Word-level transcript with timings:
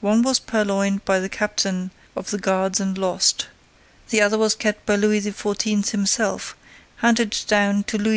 One 0.00 0.22
was 0.22 0.38
purloined 0.38 1.04
by 1.04 1.18
the 1.18 1.28
captain 1.28 1.90
of 2.16 2.30
the 2.30 2.38
guards 2.38 2.80
and 2.80 2.96
lost. 2.96 3.48
The 4.08 4.18
other 4.22 4.38
was 4.38 4.54
kept 4.54 4.86
by 4.86 4.96
Louis 4.96 5.20
XIV., 5.26 6.54
handed 6.96 7.36
down 7.48 7.84
to 7.84 7.98
Louis 7.98 8.16